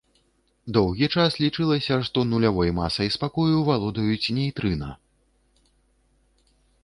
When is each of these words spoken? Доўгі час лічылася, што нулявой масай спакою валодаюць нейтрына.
Доўгі 0.77 1.09
час 1.17 1.35
лічылася, 1.43 1.97
што 2.07 2.23
нулявой 2.31 2.71
масай 2.79 3.13
спакою 3.17 3.57
валодаюць 3.69 4.33
нейтрына. 4.37 4.95